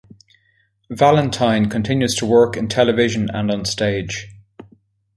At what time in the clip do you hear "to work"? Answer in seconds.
2.15-2.57